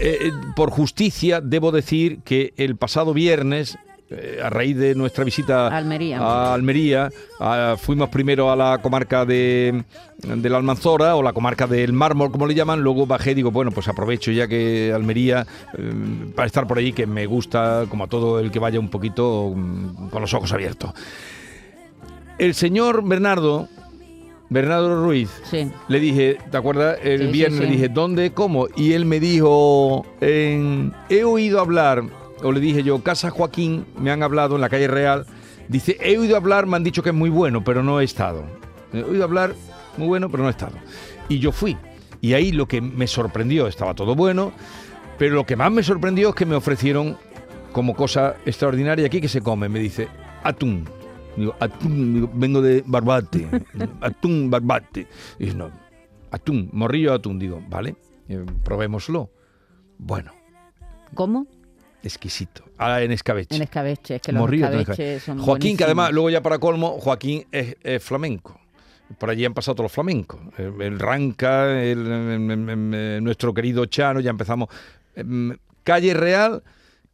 eh, 0.00 0.32
por 0.54 0.70
justicia 0.70 1.40
debo 1.40 1.72
decir 1.72 2.20
que 2.24 2.52
el 2.56 2.76
pasado 2.76 3.14
viernes 3.14 3.78
eh, 4.10 4.38
a 4.42 4.48
raíz 4.50 4.76
de 4.76 4.94
nuestra 4.94 5.24
visita 5.24 5.68
Almería. 5.68 6.18
a 6.20 6.54
Almería, 6.54 7.10
ah, 7.40 7.74
fuimos 7.78 8.08
primero 8.08 8.50
a 8.52 8.56
la 8.56 8.78
comarca 8.82 9.24
de, 9.24 9.82
de 10.18 10.48
la 10.50 10.58
Almanzora 10.58 11.16
o 11.16 11.22
la 11.22 11.32
comarca 11.32 11.66
del 11.66 11.92
Mármol, 11.92 12.30
como 12.30 12.46
le 12.46 12.54
llaman, 12.54 12.80
luego 12.80 13.06
bajé 13.06 13.32
y 13.32 13.34
digo, 13.34 13.50
bueno, 13.50 13.70
pues 13.72 13.88
aprovecho 13.88 14.30
ya 14.30 14.46
que 14.46 14.92
Almería, 14.94 15.46
eh, 15.76 15.92
para 16.34 16.46
estar 16.46 16.66
por 16.66 16.78
allí, 16.78 16.92
que 16.92 17.06
me 17.06 17.26
gusta, 17.26 17.84
como 17.88 18.04
a 18.04 18.06
todo 18.06 18.38
el 18.38 18.50
que 18.52 18.58
vaya 18.60 18.78
un 18.78 18.88
poquito 18.90 19.52
mm, 19.54 20.08
con 20.10 20.20
los 20.22 20.32
ojos 20.34 20.52
abiertos. 20.52 20.92
El 22.38 22.54
señor 22.54 23.02
Bernardo, 23.06 23.68
Bernardo 24.48 25.02
Ruiz, 25.04 25.30
Sí. 25.50 25.68
le 25.88 25.98
dije, 26.00 26.38
¿te 26.50 26.56
acuerdas? 26.56 26.98
El 27.02 27.22
sí, 27.26 27.32
viernes 27.32 27.58
sí. 27.60 27.66
le 27.66 27.72
dije, 27.72 27.88
¿dónde? 27.88 28.30
¿Cómo? 28.32 28.68
Y 28.76 28.92
él 28.92 29.04
me 29.04 29.18
dijo, 29.18 30.06
en- 30.20 30.92
he 31.08 31.24
oído 31.24 31.58
hablar 31.60 32.04
o 32.42 32.52
le 32.52 32.60
dije 32.60 32.82
yo, 32.82 33.02
Casa 33.02 33.30
Joaquín, 33.30 33.86
me 33.98 34.10
han 34.10 34.22
hablado 34.22 34.56
en 34.56 34.60
la 34.60 34.68
calle 34.68 34.88
Real. 34.88 35.26
Dice, 35.68 35.96
he 36.00 36.18
oído 36.18 36.36
hablar, 36.36 36.66
me 36.66 36.76
han 36.76 36.84
dicho 36.84 37.02
que 37.02 37.10
es 37.10 37.14
muy 37.14 37.30
bueno, 37.30 37.64
pero 37.64 37.82
no 37.82 38.00
he 38.00 38.04
estado. 38.04 38.44
He 38.92 39.02
oído 39.02 39.24
hablar, 39.24 39.54
muy 39.96 40.06
bueno, 40.06 40.30
pero 40.30 40.42
no 40.42 40.48
he 40.48 40.52
estado. 40.52 40.76
Y 41.28 41.38
yo 41.38 41.52
fui. 41.52 41.76
Y 42.20 42.34
ahí 42.34 42.52
lo 42.52 42.66
que 42.66 42.80
me 42.80 43.06
sorprendió, 43.06 43.66
estaba 43.66 43.94
todo 43.94 44.14
bueno, 44.14 44.52
pero 45.18 45.34
lo 45.34 45.46
que 45.46 45.56
más 45.56 45.70
me 45.72 45.82
sorprendió 45.82 46.30
es 46.30 46.34
que 46.34 46.46
me 46.46 46.54
ofrecieron 46.54 47.16
como 47.72 47.94
cosa 47.94 48.36
extraordinaria 48.46 49.06
aquí 49.06 49.20
que 49.20 49.28
se 49.28 49.40
come. 49.40 49.68
Me 49.68 49.80
dice, 49.80 50.08
atún. 50.42 50.84
Digo, 51.36 51.54
atún, 51.60 52.14
digo, 52.14 52.30
vengo 52.32 52.62
de 52.62 52.82
Barbate. 52.86 53.48
atún, 54.00 54.50
Barbate. 54.50 55.06
Y 55.38 55.46
dice, 55.46 55.56
no, 55.56 55.70
atún, 56.30 56.70
morrillo 56.72 57.10
de 57.10 57.16
atún. 57.16 57.38
Digo, 57.38 57.62
vale, 57.68 57.96
eh, 58.28 58.44
probémoslo. 58.62 59.30
Bueno, 59.98 60.32
¿Cómo? 61.14 61.46
Exquisito. 62.06 62.64
Ahora 62.78 63.02
en 63.02 63.12
escabeche. 63.12 63.54
En 63.56 63.62
escabeche. 63.62 64.16
Es 64.16 64.22
que 64.22 64.32
los 64.32 64.50
escabeches 64.52 65.22
son 65.22 65.38
Joaquín, 65.38 65.76
que 65.76 65.84
además, 65.84 66.12
luego 66.12 66.30
ya 66.30 66.42
para 66.42 66.58
colmo, 66.58 66.98
Joaquín 67.00 67.46
es, 67.52 67.76
es 67.82 68.02
flamenco. 68.02 68.58
Por 69.18 69.30
allí 69.30 69.44
han 69.44 69.54
pasado 69.54 69.74
todos 69.76 69.84
los 69.84 69.92
flamencos. 69.92 70.40
El, 70.58 70.80
el 70.82 70.98
Ranca, 70.98 71.80
el- 71.82 73.22
nuestro 73.22 73.54
querido 73.54 73.86
Chano, 73.86 74.20
ya 74.20 74.30
empezamos. 74.30 74.68
Em, 75.14 75.56
Calle 75.84 76.14
Real, 76.14 76.62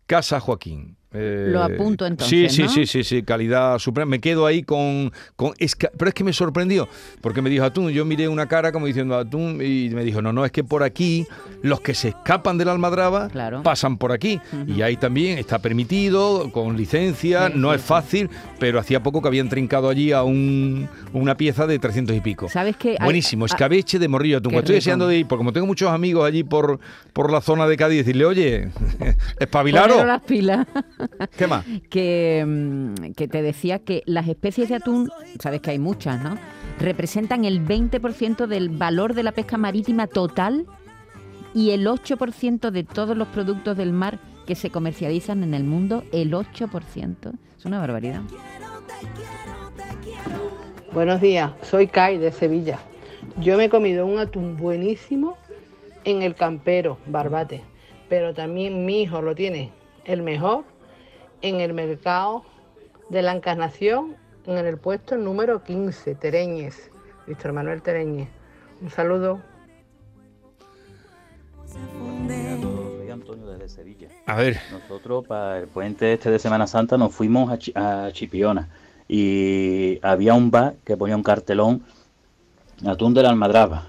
Casa 0.06 0.40
Joaquín. 0.40 0.96
Eh, 1.14 1.49
Lo 1.50 1.62
apunto 1.62 2.07
entonces, 2.07 2.52
Sí, 2.52 2.57
sí, 2.57 2.62
¿no? 2.62 2.69
sí, 2.69 2.87
sí, 2.87 3.04
sí, 3.04 3.23
calidad 3.23 3.78
suprema. 3.78 4.11
Me 4.11 4.21
quedo 4.21 4.47
ahí 4.47 4.62
con... 4.62 5.12
pero 5.37 6.09
es 6.09 6.14
que 6.14 6.25
me 6.25 6.33
sorprendió, 6.33 6.88
porque 7.21 7.42
me 7.42 7.50
dijo 7.50 7.64
atún, 7.64 7.90
yo 7.90 8.04
miré 8.04 8.28
una 8.28 8.47
cara 8.47 8.73
como 8.73 8.87
diciendo 8.87 9.16
atún 9.16 9.61
y 9.62 9.90
me 9.90 10.04
dijo, 10.04 10.23
no, 10.23 10.33
no, 10.33 10.45
es 10.45 10.52
que 10.52 10.64
por 10.64 10.83
aquí 10.83 11.26
los 11.62 11.81
que 11.81 11.95
se 11.95 12.09
escapan 12.09 12.57
de 12.59 12.64
la 12.64 12.73
almadraba 12.73 13.28
Claro. 13.28 13.62
pasan 13.62 13.97
por 13.99 14.12
aquí. 14.12 14.40
Y 14.66 14.83
ahí 14.83 14.97
también 14.97 15.38
está 15.38 15.59
permitido, 15.59 16.50
con 16.52 16.76
licencia, 16.76 17.49
Sí, 17.49 17.52
no 17.57 17.71
sí, 17.71 17.76
es 17.76 17.83
fácil, 17.83 18.31
pero 18.59 18.78
hacía 18.78 19.02
poco 19.02 19.21
que 19.23 19.28
habían 19.28 19.49
trincado 19.49 19.88
allí 19.88 20.12
a 20.12 20.23
un, 20.23 20.88
una 21.12 21.37
pieza 21.37 21.66
de 21.66 21.78
300 21.78 22.16
y 22.16 22.21
pico. 22.21 22.49
¿Sabes 22.49 22.76
qué? 22.76 22.97
Buenísimo, 23.02 23.47
escabeche 23.47 23.99
de 23.99 24.09
morrillo 24.09 24.38
atún. 24.38 24.54
Estoy 24.54 24.62
rico. 24.62 24.75
deseando 24.75 25.07
de 25.09 25.19
ir, 25.19 25.26
porque 25.26 25.38
como 25.40 25.52
tengo 25.52 25.66
muchos 25.66 25.90
amigos 25.90 26.26
allí 26.26 26.42
por, 26.45 26.78
por 27.12 27.31
la 27.33 27.40
zona 27.40 27.66
de 27.66 27.76
Cádiz, 27.76 27.99
decirle, 27.99 28.25
oye, 28.25 28.69
espabilaros. 29.38 29.97
Poneros 29.97 30.07
las 30.07 30.23
pilas. 30.23 30.66
¿Qué 31.37 31.47
más? 31.47 31.64
que, 31.90 32.44
mm, 32.47 33.12
que 33.12 33.28
te 33.28 33.42
decía 33.42 33.78
que 33.80 34.02
las 34.06 34.28
especies 34.28 34.68
de 34.68 34.76
atún, 34.76 35.11
sabes 35.40 35.61
que 35.61 35.71
hay 35.71 35.78
muchas, 35.78 36.23
¿no? 36.23 36.37
Representan 36.78 37.44
el 37.44 37.64
20% 37.64 38.47
del 38.47 38.68
valor 38.71 39.14
de 39.14 39.23
la 39.23 39.32
pesca 39.32 39.56
marítima 39.56 40.06
total 40.06 40.66
y 41.54 41.71
el 41.71 41.87
8% 41.87 42.71
de 42.71 42.85
todos 42.85 43.16
los 43.16 43.28
productos 43.28 43.76
del 43.76 43.92
mar 43.92 44.18
que 44.47 44.54
se 44.54 44.71
comercializan 44.71 45.42
en 45.42 45.54
el 45.54 45.64
mundo, 45.64 46.04
el 46.12 46.32
8%. 46.32 47.32
Es 47.59 47.64
una 47.64 47.78
barbaridad. 47.78 48.23
Buenos 50.92 51.21
días, 51.21 51.52
soy 51.62 51.87
Kai 51.87 52.18
de 52.18 52.32
Sevilla. 52.32 52.78
Yo 53.38 53.56
me 53.56 53.64
he 53.64 53.68
comido 53.71 54.04
un 54.04 54.18
atún 54.18 54.56
buenísimo 54.56 55.37
en 56.04 56.23
el 56.23 56.35
campero, 56.35 56.99
Barbate, 57.06 57.62
pero 58.09 58.35
también 58.35 58.85
mi 58.85 59.02
hijo 59.02 59.23
lo 59.23 59.35
tiene 59.35 59.71
el 60.04 60.23
mejor 60.23 60.64
en 61.42 61.61
el 61.61 61.75
mercado 61.75 62.44
de 63.08 63.22
la 63.22 63.32
Encarnación, 63.32 64.16
en 64.46 64.56
el 64.58 64.78
puesto 64.78 65.16
número 65.16 65.62
15, 65.62 66.14
Tereñez, 66.14 66.90
Víctor 67.26 67.52
Manuel 67.52 67.82
Tereñez. 67.82 68.28
Un 68.80 68.90
saludo. 68.90 69.40
Soy 71.66 73.11
Antonio 73.11 73.46
desde 73.46 73.68
Sevilla. 73.68 74.08
A 74.26 74.37
ver. 74.37 74.58
Nosotros 74.70 75.26
para 75.26 75.58
el 75.58 75.68
puente 75.68 76.12
este 76.12 76.30
de 76.30 76.38
Semana 76.38 76.66
Santa 76.66 76.96
nos 76.96 77.14
fuimos 77.14 77.50
a, 77.75 78.06
a 78.06 78.12
Chipiona 78.12 78.68
y 79.08 79.99
había 80.02 80.34
un 80.34 80.50
bar 80.50 80.75
que 80.84 80.96
ponía 80.96 81.16
un 81.16 81.22
cartelón 81.22 81.84
atún 82.87 83.14
de 83.14 83.22
la 83.22 83.30
almadraba 83.30 83.88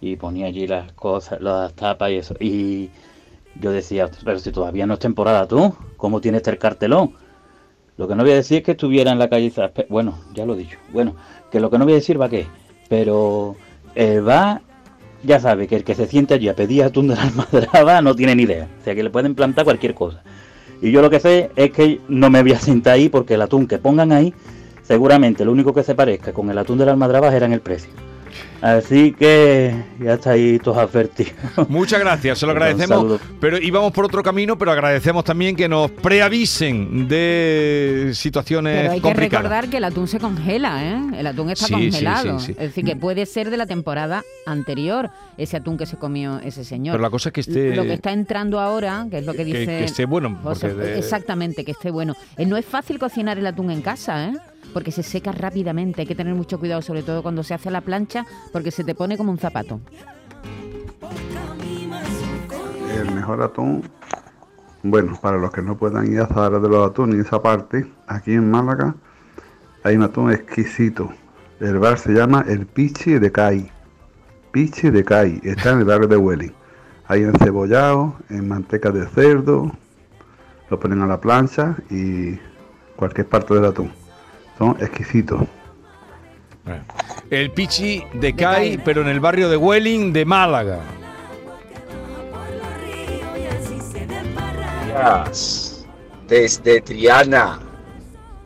y 0.00 0.16
ponía 0.16 0.46
allí 0.46 0.66
las 0.66 0.92
cosas, 0.92 1.40
las 1.40 1.72
tapas 1.74 2.10
y 2.10 2.16
eso. 2.16 2.34
Y 2.40 2.90
yo 3.56 3.72
decía, 3.72 4.10
pero 4.24 4.38
si 4.38 4.52
todavía 4.52 4.86
no 4.86 4.94
es 4.94 5.00
temporada 5.00 5.40
atún, 5.40 5.74
¿cómo 5.96 6.20
tiene 6.20 6.38
este 6.38 6.50
el 6.50 6.58
cartelón? 6.58 7.12
Lo 7.96 8.06
que 8.06 8.14
no 8.14 8.22
voy 8.22 8.32
a 8.32 8.36
decir 8.36 8.58
es 8.58 8.64
que 8.64 8.70
estuviera 8.72 9.10
en 9.10 9.18
la 9.18 9.28
calle 9.28 9.52
Bueno, 9.88 10.20
ya 10.32 10.46
lo 10.46 10.54
he 10.54 10.58
dicho. 10.58 10.78
Bueno, 10.92 11.16
que 11.50 11.58
lo 11.58 11.68
que 11.68 11.78
no 11.78 11.84
voy 11.84 11.94
a 11.94 11.96
decir 11.96 12.20
va 12.20 12.28
qué. 12.28 12.46
Pero 12.88 13.56
el 13.96 14.22
bar 14.22 14.62
ya 15.24 15.40
sabe 15.40 15.66
que 15.66 15.76
el 15.76 15.84
que 15.84 15.96
se 15.96 16.06
siente 16.06 16.34
allí 16.34 16.48
a 16.48 16.54
pedir 16.54 16.84
atún 16.84 17.08
de 17.08 17.16
la 17.16 17.22
almadraba 17.24 18.00
no 18.00 18.14
tiene 18.14 18.36
ni 18.36 18.44
idea. 18.44 18.68
O 18.80 18.84
sea 18.84 18.94
que 18.94 19.02
le 19.02 19.10
pueden 19.10 19.34
plantar 19.34 19.64
cualquier 19.64 19.94
cosa. 19.94 20.22
Y 20.80 20.92
yo 20.92 21.02
lo 21.02 21.10
que 21.10 21.18
sé 21.18 21.50
es 21.56 21.72
que 21.72 22.00
no 22.08 22.30
me 22.30 22.42
voy 22.42 22.52
a 22.52 22.60
sentar 22.60 22.94
ahí 22.94 23.08
porque 23.08 23.34
el 23.34 23.42
atún 23.42 23.66
que 23.66 23.78
pongan 23.78 24.12
ahí, 24.12 24.32
seguramente 24.82 25.44
lo 25.44 25.50
único 25.50 25.74
que 25.74 25.82
se 25.82 25.96
parezca 25.96 26.32
con 26.32 26.48
el 26.50 26.58
atún 26.58 26.78
de 26.78 26.86
la 26.86 26.92
almadraba 26.92 27.34
era 27.34 27.46
en 27.46 27.52
el 27.52 27.60
precio. 27.60 27.90
Así 28.60 29.12
que 29.12 29.72
ya 30.00 30.14
está 30.14 30.30
ahí 30.32 30.58
todos 30.58 30.78
advertidos. 30.78 31.32
Muchas 31.68 32.00
gracias, 32.00 32.38
se 32.38 32.46
lo 32.46 32.52
agradecemos. 32.52 33.20
Pero 33.40 33.58
íbamos 33.58 33.92
por 33.92 34.04
otro 34.04 34.22
camino, 34.22 34.58
pero 34.58 34.72
agradecemos 34.72 35.24
también 35.24 35.54
que 35.54 35.68
nos 35.68 35.90
preavisen 35.92 37.06
de 37.08 38.10
situaciones 38.14 38.76
Pero 38.80 38.92
hay 38.92 39.00
que 39.00 39.14
recordar 39.14 39.68
que 39.68 39.76
el 39.78 39.84
atún 39.84 40.08
se 40.08 40.18
congela, 40.18 40.84
¿eh? 40.84 41.20
El 41.20 41.26
atún 41.26 41.50
está 41.50 41.66
Sí, 41.66 41.72
congelado. 41.72 42.38
sí, 42.40 42.46
sí. 42.46 42.52
Es 42.52 42.58
decir, 42.68 42.84
que 42.84 42.96
puede 42.96 43.26
ser 43.26 43.50
de 43.50 43.56
la 43.56 43.66
temporada 43.66 44.24
anterior 44.46 45.10
ese 45.36 45.56
atún 45.56 45.76
que 45.78 45.86
se 45.86 45.96
comió 45.96 46.38
ese 46.40 46.64
señor. 46.64 46.94
Pero 46.94 47.02
la 47.02 47.10
cosa 47.10 47.28
es 47.28 47.32
que 47.32 47.40
esté- 47.42 47.76
Lo 47.76 47.84
que 47.84 47.94
está 47.94 48.12
entrando 48.12 48.58
ahora, 48.60 49.06
que 49.10 49.18
es 49.18 49.26
lo 49.26 49.34
que 49.34 49.44
dice... 49.44 49.66
que 49.66 49.84
esté 49.84 50.04
bueno, 50.04 50.36
José, 50.42 50.68
porque 50.70 50.82
de- 50.84 50.98
Exactamente, 50.98 51.64
que 51.64 51.72
esté 51.72 51.90
bueno. 51.90 52.14
Eh, 52.36 52.44
no 52.46 52.56
es 52.56 52.64
fácil 52.64 52.98
cocinar 52.98 53.38
el 53.38 53.46
atún 53.46 53.70
en 53.70 53.82
casa, 53.82 54.26
¿eh? 54.30 54.34
Porque 54.72 54.92
se 54.92 55.02
seca 55.02 55.32
rápidamente. 55.32 56.02
Hay 56.02 56.06
que 56.06 56.14
tener 56.14 56.34
mucho 56.34 56.58
cuidado, 56.58 56.82
sobre 56.82 57.02
todo 57.02 57.22
cuando 57.22 57.42
se 57.42 57.54
hace 57.54 57.68
a 57.68 57.72
la 57.72 57.80
plancha, 57.80 58.26
porque 58.52 58.70
se 58.70 58.84
te 58.84 58.94
pone 58.94 59.16
como 59.16 59.32
un 59.32 59.38
zapato. 59.38 59.80
El 62.94 63.14
mejor 63.14 63.42
atún, 63.42 63.82
bueno, 64.82 65.18
para 65.20 65.38
los 65.38 65.50
que 65.52 65.62
no 65.62 65.76
puedan 65.76 66.12
ir 66.12 66.20
a 66.20 66.26
Zahara 66.26 66.58
de 66.58 66.68
los 66.68 66.88
Atunes 66.90 67.26
esa 67.26 67.40
parte, 67.40 67.86
aquí 68.06 68.32
en 68.32 68.50
Málaga 68.50 68.94
hay 69.84 69.96
un 69.96 70.02
atún 70.02 70.32
exquisito. 70.32 71.10
El 71.60 71.78
bar 71.78 71.98
se 71.98 72.12
llama 72.12 72.44
El 72.46 72.66
Pichi 72.66 73.18
de 73.18 73.32
Cai. 73.32 73.70
Pichi 74.52 74.90
de 74.90 75.04
Cai, 75.04 75.40
está 75.44 75.70
en 75.70 75.80
el 75.80 75.84
barrio 75.84 76.08
de 76.08 76.16
Welling. 76.16 76.52
Hay 77.06 77.22
encebollado, 77.22 78.16
en 78.28 78.48
manteca 78.48 78.90
de 78.90 79.06
cerdo, 79.06 79.72
lo 80.70 80.80
ponen 80.80 81.00
a 81.02 81.06
la 81.06 81.20
plancha 81.20 81.76
y 81.90 82.38
cualquier 82.96 83.28
parte 83.28 83.54
del 83.54 83.64
atún. 83.64 83.90
Son 84.58 84.76
exquisitos. 84.80 85.42
El 87.30 87.50
Pichi 87.52 88.02
de 88.14 88.34
CAI, 88.34 88.78
pero 88.84 89.00
en 89.02 89.08
el 89.08 89.20
barrio 89.20 89.48
de 89.48 89.56
Welling 89.56 90.12
de 90.12 90.24
Málaga. 90.24 90.80
desde 96.26 96.80
Triana, 96.80 97.60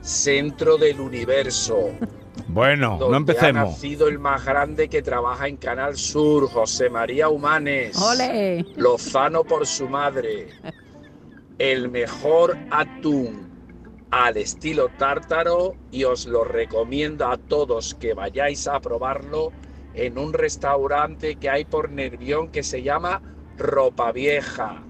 centro 0.01 0.77
del 0.77 1.01
universo. 1.01 1.91
Bueno, 2.49 2.99
no 2.99 3.13
Ha 3.15 3.17
empecemos. 3.17 3.71
nacido 3.73 4.09
el 4.09 4.19
más 4.19 4.45
grande 4.45 4.89
que 4.89 5.01
trabaja 5.01 5.49
en 5.49 5.57
Canal 5.57 5.97
Sur, 5.97 6.49
José 6.51 6.91
María 6.91 7.29
Humanes. 7.29 7.97
¡Ole! 7.97 8.67
Lozano 8.77 9.45
por 9.45 9.67
su 9.67 9.89
madre. 9.89 10.49
El 11.59 11.91
mejor 11.91 12.57
atún 12.71 13.52
al 14.13 14.37
estilo 14.37 14.91
tártaro 14.91 15.75
y 15.91 16.05
os 16.05 16.27
lo 16.27 16.45
recomiendo 16.45 17.27
a 17.27 17.39
todos 17.39 17.95
que 17.95 18.13
vayáis 18.13 18.69
a 18.69 18.79
probarlo 18.79 19.53
en 19.95 20.19
un 20.19 20.35
restaurante 20.35 21.37
que 21.37 21.49
hay 21.49 21.65
por 21.65 21.91
Nervión 21.91 22.49
que 22.51 22.63
se 22.63 22.83
llama 22.83 23.23
Ropa 23.57 24.13
Vieja. 24.13 24.83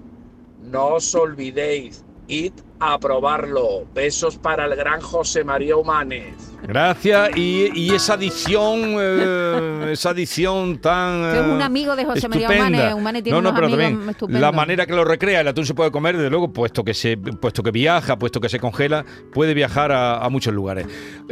No 0.61 0.95
os 0.95 1.15
olvidéis, 1.15 2.03
id 2.27 2.51
a 2.91 2.99
probarlo. 2.99 3.85
Besos 3.93 4.37
para 4.37 4.65
el 4.65 4.75
gran 4.75 4.99
José 5.01 5.43
María 5.43 5.75
Humanes. 5.77 6.49
Gracias. 6.65 7.31
Y, 7.35 7.71
y 7.77 7.93
esa 7.93 8.13
adición, 8.13 8.95
eh, 8.97 9.89
esa 9.91 10.11
adición 10.11 10.77
tan. 10.79 11.31
Que 11.31 11.39
es 11.39 11.45
un 11.45 11.59
eh, 11.59 11.63
amigo 11.63 11.95
de 11.95 12.05
José 12.05 12.29
María. 12.29 12.49
Humanes. 12.49 12.93
Humanes 12.93 13.23
tiene 13.23 13.37
no, 13.37 13.41
no, 13.41 13.49
unos 13.49 13.59
pero 13.59 13.67
amigos 13.67 13.83
también 13.89 14.09
estupendos. 14.09 14.41
la 14.41 14.51
manera 14.53 14.85
que 14.85 14.93
lo 14.93 15.03
recrea, 15.03 15.41
el 15.41 15.47
atún 15.49 15.65
se 15.65 15.73
puede 15.73 15.91
comer, 15.91 16.15
desde 16.15 16.29
luego, 16.29 16.53
puesto 16.53 16.83
que 16.85 16.93
se, 16.93 17.17
puesto 17.17 17.63
que 17.63 17.71
viaja, 17.71 18.17
puesto 18.17 18.39
que 18.39 18.47
se 18.47 18.59
congela, 18.59 19.03
puede 19.33 19.53
viajar 19.53 19.91
a, 19.91 20.23
a 20.23 20.29
muchos 20.29 20.53
lugares. 20.53 20.87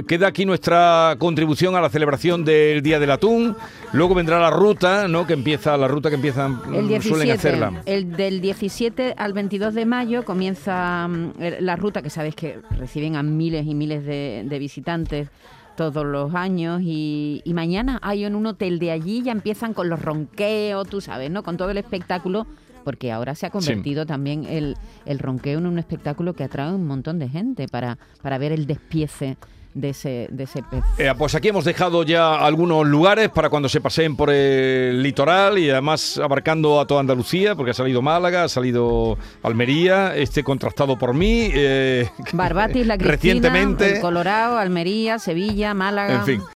Queda 0.06 0.28
aquí 0.28 0.46
nuestra 0.46 1.16
contribución 1.18 1.76
a 1.76 1.82
la 1.82 1.90
celebración 1.90 2.44
del 2.44 2.82
Día 2.82 3.00
del 3.00 3.12
Atún. 3.12 3.56
Luego 3.94 4.16
vendrá 4.16 4.38
la 4.40 4.50
ruta, 4.50 5.08
¿no? 5.08 5.26
Que 5.26 5.34
empieza, 5.34 5.78
la 5.78 5.88
ruta 5.88 6.10
que 6.10 6.16
empiezan, 6.16 6.62
El 6.74 6.84
mm, 6.86 7.02
suelen 7.02 7.28
17, 7.28 7.32
hacerla. 7.32 7.82
el 7.86 8.18
del 8.18 8.42
17 8.42 9.16
al 9.18 9.32
22 9.32 9.74
de 9.76 9.86
mayo 9.86 10.26
comienza 10.26 11.08
mm, 11.08 11.41
la 11.60 11.76
ruta 11.76 12.02
que 12.02 12.10
sabéis 12.10 12.36
que 12.36 12.60
reciben 12.72 13.16
a 13.16 13.24
miles 13.24 13.66
y 13.66 13.76
miles 13.76 14.06
de, 14.06 14.44
de 14.48 14.60
visitantes 14.60 15.30
todos 15.76 16.06
los 16.06 16.36
años 16.36 16.82
y, 16.84 17.42
y 17.44 17.54
mañana 17.54 18.00
hay 18.02 18.26
en 18.26 18.36
un 18.36 18.46
hotel 18.46 18.78
de 18.80 18.92
allí 18.92 19.24
ya 19.24 19.32
empiezan 19.32 19.74
con 19.74 19.90
los 19.90 20.02
ronqueos, 20.02 20.88
tú 20.88 21.02
sabes, 21.02 21.32
¿no? 21.32 21.44
Con 21.44 21.58
todo 21.58 21.70
el 21.72 21.78
espectáculo 21.78 22.46
porque 22.84 23.12
ahora 23.12 23.36
se 23.36 23.46
ha 23.46 23.50
convertido 23.50 24.06
también 24.06 24.46
el, 24.46 24.76
el 25.06 25.20
ronqueo 25.20 25.60
en 25.60 25.68
un 25.68 25.80
espectáculo 25.80 26.34
que 26.34 26.44
atrae 26.44 26.70
a 26.70 26.74
un 26.74 26.86
montón 26.86 27.20
de 27.20 27.30
gente 27.30 27.68
para, 27.68 27.98
para 28.22 28.38
ver 28.38 28.52
el 28.52 28.66
despiece 28.66 29.38
de 29.74 29.90
ese, 29.90 30.28
de 30.32 30.44
ese 30.44 30.64
pez. 30.64 30.84
Eh, 30.98 31.12
pues 31.18 31.34
aquí 31.36 31.48
hemos 31.50 31.66
dejado 31.66 32.04
ya 32.04 32.36
algunos 32.36 32.86
lugares 32.88 33.30
para 33.30 33.50
cuando 33.50 33.70
se 33.70 33.80
paseen 33.82 34.16
por 34.16 34.30
el 34.30 35.02
litoral 35.02 35.58
y 35.58 35.70
además 35.70 36.18
abarcando 36.18 36.80
a 36.80 36.86
toda 36.88 37.00
Andalucía, 37.02 37.56
porque 37.56 37.72
ha 37.72 37.74
salido 37.74 38.02
Málaga, 38.02 38.44
ha 38.44 38.50
salido 38.50 39.18
Almería, 39.44 40.16
este 40.16 40.44
contrastado 40.44 40.98
por 40.98 41.14
mí. 41.14 41.50
eh, 41.54 42.10
Barbatis, 42.34 42.86
La 42.86 42.98
Cristina, 42.98 43.12
Recientemente. 43.12 43.96
el 43.96 44.02
Colorado, 44.02 44.58
Almería, 44.58 45.20
Sevilla, 45.20 45.74
Málaga. 45.74 46.16
En 46.16 46.26
fin. 46.26 46.42